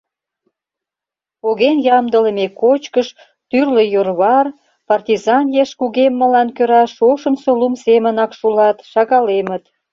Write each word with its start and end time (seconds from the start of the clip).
Поген 1.41 1.77
ямдылыме 1.97 2.47
кочкыш, 2.61 3.07
тӱрлӧ 3.49 3.83
йӧрвар 3.93 4.45
партизан 4.87 5.45
еш 5.61 5.69
кугеммылан 5.79 6.49
кӧра 6.57 6.83
шошымсо 6.95 7.51
лум 7.59 7.73
семынак 7.83 8.31
шулат, 8.39 8.77
шагалемыт. 8.91 9.63